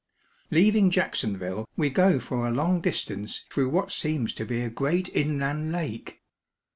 [0.49, 5.09] Leaving Jacksonville, we go for a long distance through what seems to be a great
[5.09, 6.23] inland lake.